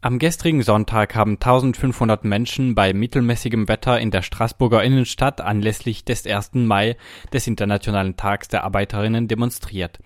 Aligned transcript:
Am 0.00 0.18
gestrigen 0.18 0.62
Sonntag 0.62 1.14
haben 1.14 1.34
1500 1.34 2.24
Menschen 2.24 2.74
bei 2.74 2.92
mittelmäßigem 2.92 3.68
Wetter 3.68 3.98
in 4.00 4.10
der 4.10 4.22
Straßburger 4.22 4.82
Innenstadt 4.82 5.40
anlässlich 5.40 6.04
des 6.04 6.26
1. 6.26 6.54
Mai 6.54 6.96
des 7.32 7.46
Internationalen 7.46 8.16
Tags 8.16 8.48
der 8.48 8.64
Arbeiterinnen 8.64 9.28
demonstriert. 9.28 10.00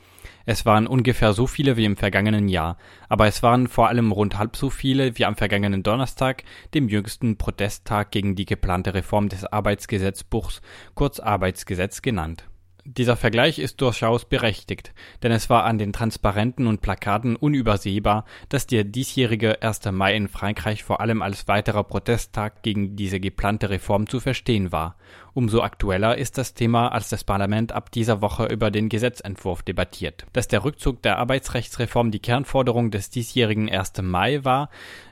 Es 0.47 0.65
waren 0.65 0.87
ungefähr 0.87 1.33
so 1.33 1.47
viele 1.47 1.77
wie 1.77 1.85
im 1.85 1.97
vergangenen 1.97 2.49
Jahr, 2.49 2.77
aber 3.09 3.27
es 3.27 3.43
waren 3.43 3.67
vor 3.67 3.89
allem 3.89 4.13
rund 4.13 4.39
halb 4.39 4.57
so 4.57 4.71
viele 4.71 5.19
wie 5.19 5.25
am 5.25 5.35
vergangenen 5.35 5.83
Donnerstag, 5.83 6.45
dem 6.75 6.89
jüngsten 6.89 7.39
Protesttag 7.39 8.13
gegen 8.13 8.37
die 8.37 8.47
geplante 8.47 8.95
Reform 8.95 9.29
des 9.29 9.45
Arbeitsgesetzbuchs, 9.45 10.61
kurz 10.95 11.19
Arbeitsgesetz 11.19 12.03
genannt 12.03 12.48
dieser 12.97 13.17
Vergleich 13.17 13.59
ist 13.59 13.83
durchaus 13.83 14.25
berechtigt, 14.25 14.95
denn 15.23 15.31
es 15.31 15.51
war 15.51 15.65
an 15.65 15.77
den 15.77 15.93
Transparenten 15.93 16.67
und 16.67 16.81
Plakaten 16.81 17.37
unübersehbar, 17.37 18.25
dass 18.49 18.67
der 18.67 18.85
diesjährige 18.85 19.63
1. 19.63 19.85
Mai 19.93 20.17
in 20.17 20.29
Frankreich 20.29 20.85
vor 20.85 21.01
allem 21.01 21.21
als 21.21 21.49
weiterer 21.49 21.85
Protesttag 21.85 22.63
gegen 22.63 22.97
diese 22.97 23.21
geplante 23.21 23.69
Reform 23.69 24.09
zu 24.09 24.21
verstehen 24.21 24.73
war. 24.73 24.97
Umso 25.35 25.61
aktueller 25.61 26.17
ist 26.17 26.39
das 26.39 26.55
Thema, 26.55 26.89
als 26.89 27.11
das 27.11 27.25
Parlament 27.25 27.73
ab 27.73 27.93
dieser 27.93 28.23
Woche 28.23 28.47
über 28.47 28.71
den 28.71 28.89
Gesetzentwurf 28.89 29.63
debattiert. 29.63 30.27
Dass 30.33 30.49
der 30.49 30.65
Rückzug 30.65 31.03
der 31.03 31.19
Arbeitsrechtsreform 31.19 32.11
die 32.11 32.21
Kernforderung 32.21 32.91
des 32.91 33.11
diesjährigen 33.11 33.69
1. 33.71 34.01
Mai 34.01 34.45
war, 34.45 34.71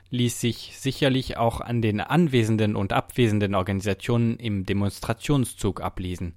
ließ 0.09 0.41
sich 0.41 0.73
sicherlich 0.77 1.37
auch 1.37 1.61
an 1.61 1.81
den 1.81 2.01
anwesenden 2.01 2.75
und 2.75 2.91
abwesenden 2.91 3.53
Organisationen 3.53 4.37
im 4.37 4.65
Demonstrationszug 4.65 5.81
ablesen. 5.81 6.33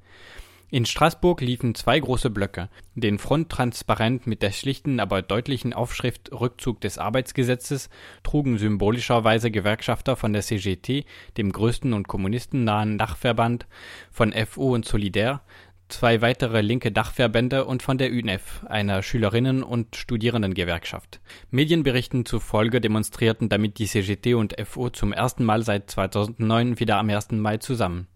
In 0.73 0.87
Straßburg 0.87 1.41
liefen 1.41 1.75
zwei 1.75 1.99
große 1.99 2.31
Blöcke, 2.31 2.69
den 2.95 3.19
Fronttransparent 3.19 4.29
mit 4.29 4.41
der 4.41 4.53
schlichten, 4.53 5.01
aber 5.01 5.21
deutlichen 5.21 5.73
Aufschrift 5.73 6.31
Rückzug 6.31 6.81
des 6.81 6.97
Arbeitsgesetzes 6.97 7.91
trugen 8.23 8.57
symbolischerweise 8.57 9.51
Gewerkschafter 9.51 10.15
von 10.15 10.33
der 10.33 10.43
CGT, 10.43 11.07
dem 11.37 11.51
größten 11.51 11.93
und 11.93 12.07
kommunistennahen 12.07 12.99
Dachverband, 12.99 13.67
von 14.13 14.33
FO 14.33 14.73
und 14.73 14.85
Solidaire, 14.85 15.41
zwei 15.89 16.23
weitere 16.23 16.61
linke 16.61 16.93
Dachverbände 16.93 17.65
und 17.65 17.83
von 17.83 17.99
der 17.99 18.13
UNEF, 18.13 18.65
einer 18.67 19.03
Schülerinnen- 19.03 19.65
und 19.65 19.97
Studierendengewerkschaft. 19.97 21.21
Medienberichten 21.51 22.25
zufolge 22.25 22.81
demonstrierten 22.81 23.49
damit 23.49 23.81
die 23.81 23.87
CGT 23.87 24.35
und 24.35 24.55
FO 24.65 24.91
zum 24.91 25.13
ersten 25.13 25.43
Mal 25.43 25.65
seit 25.65 25.91
2009 25.91 26.79
wieder 26.79 26.99
am 26.99 27.11
1. 27.11 27.33
Mai 27.33 27.57
zusammen. 27.57 28.07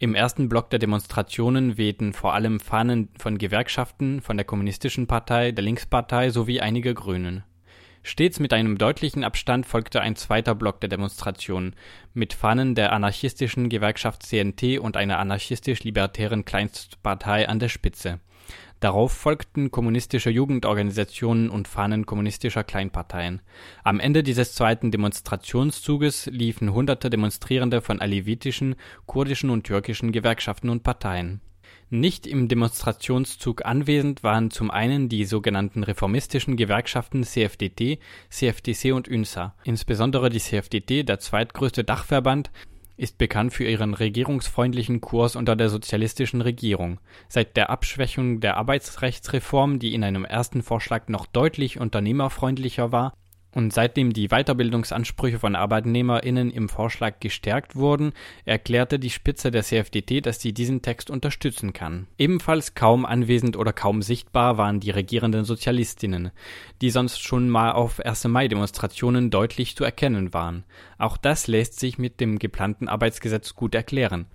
Im 0.00 0.14
ersten 0.14 0.48
Block 0.48 0.70
der 0.70 0.80
Demonstrationen 0.80 1.78
wehten 1.78 2.12
vor 2.12 2.34
allem 2.34 2.58
Fahnen 2.58 3.10
von 3.16 3.38
Gewerkschaften, 3.38 4.20
von 4.20 4.36
der 4.36 4.44
Kommunistischen 4.44 5.06
Partei, 5.06 5.52
der 5.52 5.62
Linkspartei 5.62 6.30
sowie 6.30 6.60
einige 6.60 6.94
Grünen. 6.94 7.44
Stets 8.02 8.38
mit 8.38 8.52
einem 8.52 8.76
deutlichen 8.76 9.24
Abstand 9.24 9.66
folgte 9.66 10.02
ein 10.02 10.16
zweiter 10.16 10.54
Block 10.54 10.80
der 10.80 10.90
Demonstrationen 10.90 11.74
mit 12.12 12.34
Fahnen 12.34 12.74
der 12.74 12.92
anarchistischen 12.92 13.70
Gewerkschaft 13.70 14.24
CNT 14.24 14.78
und 14.78 14.96
einer 14.96 15.18
anarchistisch-libertären 15.18 16.44
Kleinstpartei 16.44 17.48
an 17.48 17.60
der 17.60 17.70
Spitze 17.70 18.20
Darauf 18.84 19.12
folgten 19.12 19.70
kommunistische 19.70 20.28
Jugendorganisationen 20.28 21.48
und 21.48 21.68
Fahnen 21.68 22.04
kommunistischer 22.04 22.64
Kleinparteien. 22.64 23.40
Am 23.82 23.98
Ende 23.98 24.22
dieses 24.22 24.54
zweiten 24.54 24.90
Demonstrationszuges 24.90 26.26
liefen 26.26 26.70
hunderte 26.70 27.08
Demonstrierende 27.08 27.80
von 27.80 28.02
alevitischen, 28.02 28.76
kurdischen 29.06 29.48
und 29.48 29.64
türkischen 29.64 30.12
Gewerkschaften 30.12 30.68
und 30.68 30.82
Parteien. 30.82 31.40
Nicht 31.88 32.26
im 32.26 32.46
Demonstrationszug 32.46 33.64
anwesend 33.64 34.22
waren 34.22 34.50
zum 34.50 34.70
einen 34.70 35.08
die 35.08 35.24
sogenannten 35.24 35.82
reformistischen 35.82 36.58
Gewerkschaften 36.58 37.24
CFDT, 37.24 37.98
CFTC 38.28 38.92
und 38.92 39.08
UNSA, 39.08 39.54
insbesondere 39.64 40.28
die 40.28 40.40
CFDT, 40.40 41.04
der 41.04 41.20
zweitgrößte 41.20 41.84
Dachverband 41.84 42.50
ist 42.96 43.18
bekannt 43.18 43.52
für 43.52 43.64
ihren 43.64 43.94
regierungsfreundlichen 43.94 45.00
Kurs 45.00 45.36
unter 45.36 45.56
der 45.56 45.68
sozialistischen 45.68 46.40
Regierung. 46.40 47.00
Seit 47.28 47.56
der 47.56 47.70
Abschwächung 47.70 48.40
der 48.40 48.56
Arbeitsrechtsreform, 48.56 49.78
die 49.78 49.94
in 49.94 50.04
einem 50.04 50.24
ersten 50.24 50.62
Vorschlag 50.62 51.08
noch 51.08 51.26
deutlich 51.26 51.80
unternehmerfreundlicher 51.80 52.92
war, 52.92 53.12
und 53.54 53.72
seitdem 53.72 54.12
die 54.12 54.28
Weiterbildungsansprüche 54.28 55.38
von 55.38 55.54
ArbeitnehmerInnen 55.54 56.50
im 56.50 56.68
Vorschlag 56.68 57.20
gestärkt 57.20 57.76
wurden, 57.76 58.12
erklärte 58.44 58.98
die 58.98 59.10
Spitze 59.10 59.50
der 59.50 59.62
CFDT, 59.62 60.26
dass 60.26 60.40
sie 60.40 60.52
diesen 60.52 60.82
Text 60.82 61.10
unterstützen 61.10 61.72
kann. 61.72 62.08
Ebenfalls 62.18 62.74
kaum 62.74 63.06
anwesend 63.06 63.56
oder 63.56 63.72
kaum 63.72 64.02
sichtbar 64.02 64.58
waren 64.58 64.80
die 64.80 64.90
regierenden 64.90 65.44
Sozialistinnen, 65.44 66.30
die 66.80 66.90
sonst 66.90 67.22
schon 67.22 67.48
mal 67.48 67.72
auf 67.72 68.00
1. 68.00 68.24
Mai-Demonstrationen 68.24 69.30
deutlich 69.30 69.76
zu 69.76 69.84
erkennen 69.84 70.34
waren. 70.34 70.64
Auch 70.98 71.16
das 71.16 71.46
lässt 71.46 71.78
sich 71.78 71.98
mit 71.98 72.20
dem 72.20 72.38
geplanten 72.38 72.88
Arbeitsgesetz 72.88 73.54
gut 73.54 73.74
erklären. 73.74 74.26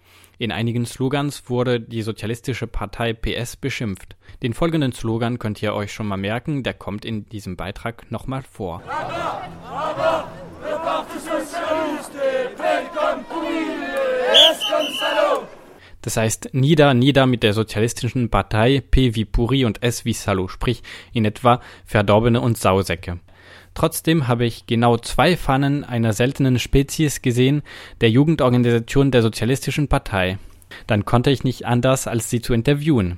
In 0.42 0.54
einigen 0.54 0.86
Slogans 0.86 1.50
wurde 1.50 1.82
die 1.82 2.02
Sozialistische 2.02 2.66
Partei 2.66 3.12
PS 3.12 3.58
beschimpft. 3.58 4.16
Den 4.42 4.54
folgenden 4.54 4.94
Slogan 4.94 5.38
könnt 5.38 5.62
ihr 5.62 5.74
euch 5.74 5.92
schon 5.92 6.08
mal 6.08 6.16
merken, 6.16 6.64
der 6.64 6.74
kommt 6.74 7.04
in 7.04 7.28
diesem 7.28 7.58
Beitrag 7.58 8.10
nochmal 8.10 8.42
vor. 8.50 8.82
Das 16.02 16.16
heißt 16.16 16.54
nieder, 16.54 16.94
nieder 16.94 17.26
mit 17.26 17.44
der 17.44 17.54
sozialistischen 17.54 18.30
Partei, 18.30 18.80
P 18.80 19.16
wie 19.16 19.26
Puri 19.26 19.66
und 19.66 19.84
S 19.84 20.06
wie 20.06 20.14
Salo, 20.14 20.48
sprich 20.48 20.84
in 21.12 21.26
etwa 21.26 21.60
Verdorbene 21.84 22.40
und 22.40 22.58
Sausäcke. 22.58 23.20
Trotzdem 23.80 24.28
habe 24.28 24.44
ich 24.44 24.68
genau 24.68 24.98
zwei 24.98 25.38
Pfannen 25.38 25.86
einer 25.86 26.12
seltenen 26.12 26.60
Spezies 26.60 27.22
gesehen, 27.22 27.62
der 28.02 28.10
Jugendorganisation 28.10 29.10
der 29.10 29.22
Sozialistischen 29.22 29.88
Partei. 29.88 30.38
Dann 30.86 31.06
konnte 31.06 31.32
ich 31.32 31.46
nicht 31.46 31.66
anders, 31.66 32.06
als 32.06 32.30
sie 32.30 32.42
zu 32.42 32.54
interviewen. 32.54 33.18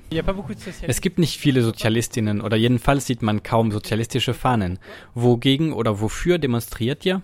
Es 0.86 1.00
gibt 1.00 1.18
nicht 1.18 1.40
viele 1.40 1.62
Sozialistinnen 1.62 2.40
oder 2.40 2.56
jedenfalls 2.56 3.06
sieht 3.06 3.22
man 3.22 3.42
kaum 3.42 3.72
sozialistische 3.72 4.34
Fahnen. 4.34 4.78
Wogegen 5.14 5.72
oder 5.72 6.00
wofür 6.00 6.38
demonstriert 6.38 7.04
ihr? 7.04 7.22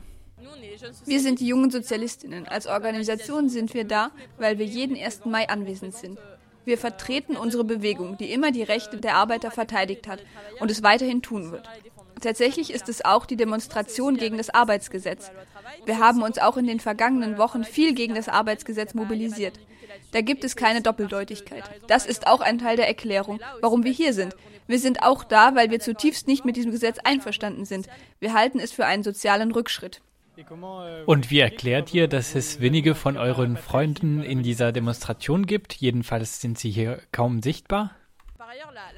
Wir 1.06 1.20
sind 1.20 1.38
die 1.38 1.46
jungen 1.46 1.70
Sozialistinnen. 1.70 2.48
Als 2.48 2.66
Organisation 2.66 3.48
sind 3.48 3.72
wir 3.72 3.84
da, 3.84 4.10
weil 4.38 4.58
wir 4.58 4.66
jeden 4.66 4.96
1. 4.96 5.26
Mai 5.26 5.48
anwesend 5.48 5.94
sind. 5.94 6.18
Wir 6.64 6.76
vertreten 6.76 7.36
unsere 7.36 7.62
Bewegung, 7.62 8.18
die 8.18 8.32
immer 8.32 8.50
die 8.50 8.64
Rechte 8.64 8.96
der 8.96 9.14
Arbeiter 9.14 9.52
verteidigt 9.52 10.08
hat 10.08 10.24
und 10.58 10.72
es 10.72 10.82
weiterhin 10.82 11.22
tun 11.22 11.52
wird. 11.52 11.68
Tatsächlich 12.20 12.72
ist 12.72 12.88
es 12.88 13.04
auch 13.04 13.26
die 13.26 13.36
Demonstration 13.36 14.16
gegen 14.16 14.36
das 14.36 14.50
Arbeitsgesetz. 14.50 15.30
Wir 15.84 15.98
haben 15.98 16.22
uns 16.22 16.38
auch 16.38 16.56
in 16.56 16.66
den 16.66 16.80
vergangenen 16.80 17.38
Wochen 17.38 17.64
viel 17.64 17.94
gegen 17.94 18.14
das 18.14 18.28
Arbeitsgesetz 18.28 18.94
mobilisiert. 18.94 19.58
Da 20.12 20.20
gibt 20.20 20.44
es 20.44 20.56
keine 20.56 20.80
Doppeldeutigkeit. 20.80 21.64
Das 21.86 22.06
ist 22.06 22.26
auch 22.26 22.40
ein 22.40 22.58
Teil 22.58 22.76
der 22.76 22.88
Erklärung, 22.88 23.40
warum 23.60 23.84
wir 23.84 23.92
hier 23.92 24.12
sind. 24.12 24.34
Wir 24.66 24.78
sind 24.78 25.02
auch 25.02 25.24
da, 25.24 25.54
weil 25.54 25.70
wir 25.70 25.80
zutiefst 25.80 26.28
nicht 26.28 26.44
mit 26.44 26.56
diesem 26.56 26.72
Gesetz 26.72 26.98
einverstanden 27.02 27.64
sind. 27.64 27.88
Wir 28.20 28.34
halten 28.34 28.60
es 28.60 28.72
für 28.72 28.84
einen 28.84 29.02
sozialen 29.02 29.50
Rückschritt. 29.52 30.00
Und 31.06 31.30
wie 31.30 31.40
erklärt 31.40 31.92
ihr, 31.92 32.06
dass 32.06 32.34
es 32.34 32.60
wenige 32.60 32.94
von 32.94 33.16
euren 33.16 33.56
Freunden 33.56 34.22
in 34.22 34.42
dieser 34.42 34.70
Demonstration 34.70 35.46
gibt? 35.46 35.74
Jedenfalls 35.74 36.40
sind 36.40 36.58
sie 36.58 36.70
hier 36.70 37.00
kaum 37.10 37.42
sichtbar. 37.42 37.90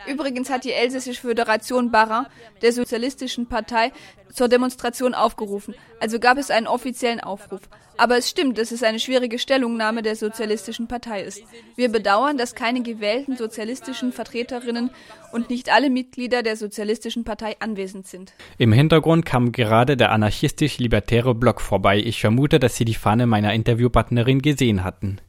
Übrigens 0.06 0.50
hat 0.50 0.64
die 0.64 0.72
Elsässische 0.72 1.20
Föderation 1.20 1.90
Barra 1.90 2.26
der 2.62 2.72
Sozialistischen 2.72 3.46
Partei 3.46 3.92
zur 4.32 4.48
Demonstration 4.48 5.14
aufgerufen. 5.14 5.74
Also 6.00 6.18
gab 6.18 6.38
es 6.38 6.50
einen 6.50 6.66
offiziellen 6.66 7.20
Aufruf. 7.20 7.60
Aber 7.96 8.16
es 8.16 8.30
stimmt, 8.30 8.56
dass 8.56 8.70
es 8.70 8.82
eine 8.82 8.98
schwierige 8.98 9.38
Stellungnahme 9.38 10.02
der 10.02 10.16
Sozialistischen 10.16 10.88
Partei 10.88 11.22
ist. 11.22 11.42
Wir 11.76 11.90
bedauern, 11.90 12.38
dass 12.38 12.54
keine 12.54 12.82
gewählten 12.82 13.36
sozialistischen 13.36 14.12
Vertreterinnen 14.12 14.90
und 15.32 15.50
nicht 15.50 15.70
alle 15.70 15.90
Mitglieder 15.90 16.42
der 16.42 16.56
Sozialistischen 16.56 17.24
Partei 17.24 17.56
anwesend 17.60 18.06
sind. 18.06 18.32
Im 18.56 18.72
Hintergrund 18.72 19.26
kam 19.26 19.52
gerade 19.52 19.98
der 19.98 20.12
anarchistisch-libertäre 20.12 21.34
Block 21.34 21.60
vorbei. 21.60 21.98
Ich 21.98 22.20
vermute, 22.20 22.58
dass 22.58 22.76
Sie 22.76 22.86
die 22.86 22.94
Fahne 22.94 23.26
meiner 23.26 23.52
Interviewpartnerin 23.52 24.40
gesehen 24.40 24.82
hatten. 24.82 25.20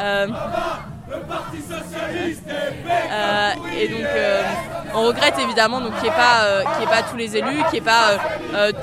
Ähm. 0.00 0.36
Et 3.78 3.88
donc, 3.88 4.00
euh, 4.04 4.42
on 4.94 5.02
regrette 5.06 5.38
évidemment 5.38 5.80
qu'il 5.80 6.02
n'y 6.02 6.08
ait, 6.08 6.10
pas, 6.10 6.44
euh, 6.44 6.82
ait 6.82 6.86
pas 6.86 7.02
tous 7.02 7.16
les 7.16 7.36
élus, 7.36 7.62
qu'il 7.70 7.72
n'y 7.72 7.78
ait 7.78 7.80
pas 7.80 8.18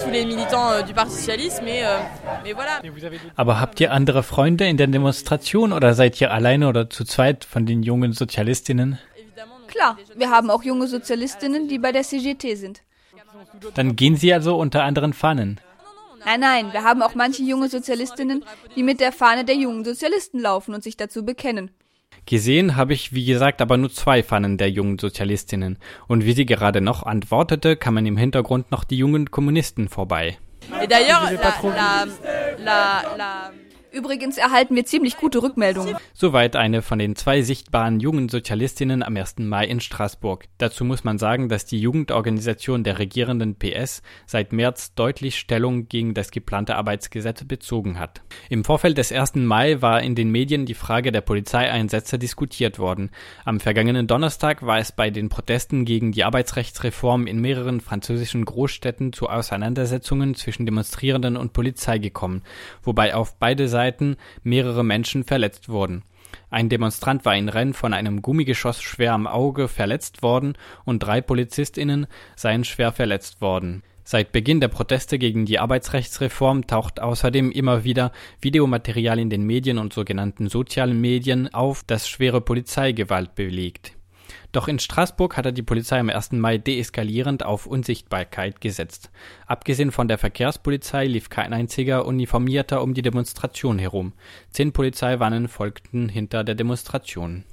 tous 0.03 0.09
les 0.09 0.25
militants 0.25 0.81
du 0.85 0.93
Parti 0.93 1.15
Socialiste, 1.15 1.61
mais, 1.63 1.83
mais 2.43 2.53
voilà. 2.53 2.81
Aber 3.35 3.59
habt 3.59 3.79
ihr 3.79 3.91
andere 3.91 4.23
Freunde 4.23 4.67
in 4.67 4.77
der 4.77 4.87
Demonstration 4.87 5.73
oder 5.73 5.93
seid 5.93 6.19
ihr 6.21 6.31
alleine 6.31 6.67
oder 6.67 6.89
zu 6.89 7.03
zweit 7.03 7.45
von 7.45 7.65
den 7.65 7.83
jungen 7.83 8.13
Sozialistinnen? 8.13 8.99
Klar, 9.67 9.97
wir 10.15 10.29
haben 10.29 10.51
auch 10.51 10.63
junge 10.63 10.87
Sozialistinnen, 10.87 11.67
die 11.67 11.79
bei 11.79 11.91
der 11.91 12.03
CGT 12.03 12.55
sind. 12.55 12.81
Dann 13.73 13.95
gehen 13.95 14.15
sie 14.15 14.33
also 14.33 14.55
unter 14.57 14.83
anderen 14.83 15.13
Fahnen. 15.13 15.59
Nein, 16.25 16.39
nein, 16.39 16.73
wir 16.73 16.83
haben 16.83 17.01
auch 17.01 17.15
manche 17.15 17.43
junge 17.43 17.69
Sozialistinnen, 17.69 18.45
die 18.75 18.83
mit 18.83 18.99
der 18.99 19.11
Fahne 19.11 19.43
der 19.43 19.55
jungen 19.55 19.83
Sozialisten 19.83 20.39
laufen 20.39 20.73
und 20.73 20.83
sich 20.83 20.95
dazu 20.95 21.25
bekennen. 21.25 21.71
Gesehen 22.25 22.75
habe 22.75 22.93
ich, 22.93 23.13
wie 23.13 23.25
gesagt, 23.25 23.61
aber 23.61 23.77
nur 23.77 23.91
zwei 23.91 24.23
Pfannen 24.23 24.57
der 24.57 24.69
jungen 24.69 24.99
Sozialistinnen. 24.99 25.77
Und 26.07 26.25
wie 26.25 26.33
sie 26.33 26.45
gerade 26.45 26.81
noch 26.81 27.03
antwortete, 27.03 27.75
kamen 27.75 28.05
im 28.05 28.17
Hintergrund 28.17 28.71
noch 28.71 28.83
die 28.83 28.97
jungen 28.97 29.31
Kommunisten 29.31 29.89
vorbei. 29.89 30.37
Et 30.81 30.89
d'ailleurs, 30.89 31.29
la, 31.63 32.05
la, 32.57 33.03
la, 33.17 33.51
Übrigens 33.93 34.39
erhalten 34.39 34.75
wir 34.75 34.85
ziemlich 34.85 35.17
gute 35.17 35.43
Rückmeldungen. 35.43 35.95
Soweit 36.15 36.55
eine 36.55 36.81
von 36.81 36.97
den 36.97 37.15
zwei 37.15 37.43
sichtbaren 37.43 37.99
jungen 37.99 38.27
Sozialistinnen 38.27 39.03
am 39.03 39.15
1. 39.15 39.37
Mai 39.37 39.67
in 39.67 39.81
Straßburg. 39.81 40.45
Dazu 40.57 40.83
muss 40.83 41.03
man 41.03 41.19
sagen, 41.19 41.47
dass 41.47 41.67
die 41.67 41.79
Jugendorganisation 41.79 42.83
der 42.83 42.97
regierenden 42.97 43.53
PS 43.53 44.01
seit 44.25 44.51
März 44.51 44.95
deutlich 44.95 45.37
Stellung 45.37 45.89
gegen 45.89 46.15
das 46.15 46.31
geplante 46.31 46.75
Arbeitsgesetz 46.75 47.43
bezogen 47.43 47.99
hat. 47.99 48.23
Im 48.49 48.63
Vorfeld 48.63 48.97
des 48.97 49.11
1. 49.11 49.35
Mai 49.35 49.83
war 49.83 50.01
in 50.01 50.15
den 50.15 50.31
Medien 50.31 50.65
die 50.65 50.73
Frage 50.73 51.11
der 51.11 51.21
Polizeieinsätze 51.21 52.17
diskutiert 52.17 52.79
worden. 52.79 53.11
Am 53.45 53.59
vergangenen 53.59 54.07
Donnerstag 54.07 54.65
war 54.65 54.79
es 54.79 54.91
bei 54.91 55.11
den 55.11 55.29
Protesten 55.29 55.85
gegen 55.85 56.13
die 56.13 56.23
Arbeitsrechtsreform 56.23 57.27
in 57.27 57.39
mehreren 57.39 57.79
französischen 57.79 58.43
Großstädten 58.43 59.13
zu 59.13 59.29
Auseinandersetzungen 59.29 60.33
zwischen 60.33 60.65
Demonstrierenden 60.65 61.37
und 61.37 61.53
Polizei 61.53 61.99
gekommen, 61.99 62.41
wobei 62.81 63.13
auf 63.13 63.37
beide 63.37 63.67
Seiten 63.67 63.82
Seiten 63.83 64.15
mehrere 64.43 64.85
Menschen 64.85 65.25
verletzt 65.25 65.67
wurden. 65.67 66.03
Ein 66.49 66.69
Demonstrant 66.69 67.25
war 67.25 67.35
in 67.35 67.49
Rennes 67.49 67.75
von 67.75 67.93
einem 67.93 68.21
Gummigeschoss 68.21 68.81
schwer 68.81 69.11
am 69.11 69.27
Auge 69.27 69.67
verletzt 69.67 70.23
worden 70.23 70.53
und 70.85 70.99
drei 70.99 71.19
PolizistInnen 71.19 72.07
seien 72.37 72.63
schwer 72.63 72.93
verletzt 72.93 73.41
worden. 73.41 73.83
Seit 74.05 74.31
Beginn 74.31 74.61
der 74.61 74.69
Proteste 74.69 75.19
gegen 75.19 75.45
die 75.45 75.59
Arbeitsrechtsreform 75.59 76.65
taucht 76.65 77.01
außerdem 77.01 77.51
immer 77.51 77.83
wieder 77.83 78.13
Videomaterial 78.39 79.19
in 79.19 79.29
den 79.29 79.43
Medien 79.43 79.79
und 79.79 79.91
sogenannten 79.91 80.47
sozialen 80.47 81.01
Medien 81.01 81.53
auf, 81.53 81.83
das 81.85 82.07
schwere 82.07 82.39
Polizeigewalt 82.39 83.35
belegt. 83.35 83.97
Doch 84.51 84.67
in 84.67 84.79
Straßburg 84.79 85.37
hatte 85.37 85.53
die 85.53 85.63
Polizei 85.63 85.99
am 85.99 86.09
1. 86.09 86.33
Mai 86.33 86.57
deeskalierend 86.57 87.43
auf 87.43 87.65
Unsichtbarkeit 87.65 88.61
gesetzt. 88.61 89.11
Abgesehen 89.47 89.91
von 89.91 90.07
der 90.07 90.17
Verkehrspolizei 90.17 91.05
lief 91.05 91.29
kein 91.29 91.53
einziger 91.53 92.05
Uniformierter 92.05 92.81
um 92.81 92.93
die 92.93 93.01
Demonstration 93.01 93.79
herum. 93.79 94.13
Zehn 94.51 94.71
Polizeiwannen 94.71 95.47
folgten 95.47 96.09
hinter 96.09 96.43
der 96.43 96.55
Demonstration. 96.55 97.43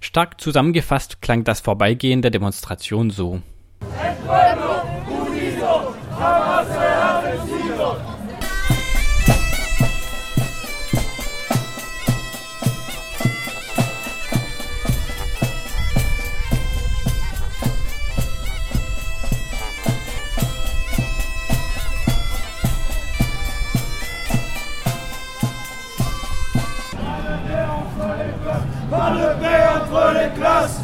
Stark 0.00 0.40
zusammengefasst 0.40 1.22
klang 1.22 1.44
das 1.44 1.60
Vorbeigehen 1.60 2.22
der 2.22 2.30
Demonstration 2.30 3.10
so. 3.10 3.40
Pas 28.90 29.10
de 29.10 29.40
paix 29.40 29.64
entre 29.74 30.12
les 30.14 30.40
classes 30.40 30.80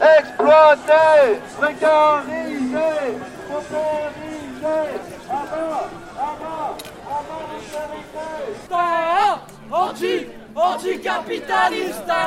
Exploiter, 0.00 1.40
précariser, 1.58 3.18
paupériser, 3.48 4.88
à 5.28 5.42
bas, 5.44 5.88
à 6.16 6.30
bas, 6.40 6.76
à 7.04 7.18
bas 7.28 7.44
les 7.50 7.62
vérités. 7.68 8.44
Anti, 9.70 10.14
anticapitaliste, 10.56 12.22